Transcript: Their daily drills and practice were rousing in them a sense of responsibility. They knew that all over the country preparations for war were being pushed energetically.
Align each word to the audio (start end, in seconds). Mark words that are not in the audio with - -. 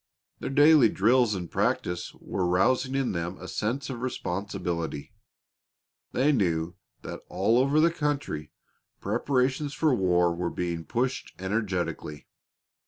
Their 0.39 0.49
daily 0.49 0.89
drills 0.89 1.35
and 1.35 1.47
practice 1.51 2.11
were 2.15 2.47
rousing 2.47 2.95
in 2.95 3.11
them 3.11 3.37
a 3.39 3.47
sense 3.47 3.87
of 3.87 4.01
responsibility. 4.01 5.13
They 6.11 6.31
knew 6.31 6.73
that 7.03 7.21
all 7.29 7.59
over 7.59 7.79
the 7.79 7.91
country 7.91 8.51
preparations 8.99 9.75
for 9.75 9.93
war 9.93 10.33
were 10.33 10.49
being 10.49 10.85
pushed 10.85 11.33
energetically. 11.37 12.25